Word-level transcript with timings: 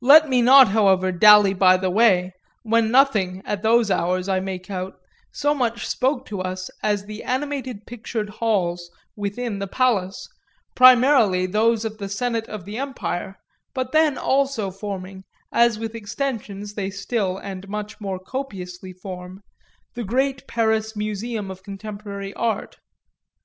Let 0.00 0.28
me 0.28 0.42
not 0.42 0.68
however 0.68 1.10
dally 1.10 1.52
by 1.52 1.76
the 1.76 1.90
way, 1.90 2.32
when 2.62 2.92
nothing, 2.92 3.42
at 3.44 3.62
those 3.64 3.90
hours, 3.90 4.28
I 4.28 4.38
make 4.38 4.70
out, 4.70 4.94
so 5.32 5.56
much 5.56 5.88
spoke 5.88 6.24
to 6.26 6.40
us 6.40 6.70
as 6.84 7.04
the 7.06 7.24
animated 7.24 7.84
pictured 7.84 8.30
halls 8.30 8.88
within 9.16 9.58
the 9.58 9.66
Palace, 9.66 10.28
primarily 10.76 11.46
those 11.46 11.84
of 11.84 11.98
the 11.98 12.08
Senate 12.08 12.46
of 12.48 12.64
the 12.64 12.78
Empire, 12.78 13.40
but 13.74 13.90
then 13.90 14.16
also 14.16 14.70
forming, 14.70 15.24
as 15.50 15.80
with 15.80 15.96
extensions 15.96 16.74
they 16.74 16.88
still 16.88 17.36
and 17.36 17.68
much 17.68 18.00
more 18.00 18.20
copiously 18.20 18.92
form, 18.92 19.42
the 19.94 20.04
great 20.04 20.46
Paris 20.46 20.94
museum 20.94 21.50
of 21.50 21.64
contemporary 21.64 22.32
art. 22.34 22.78